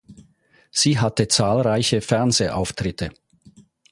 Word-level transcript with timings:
Sie 0.71 0.97
hatte 0.97 1.27
zahlreiche 1.27 2.01
Fernsehauftritte. 2.01 3.11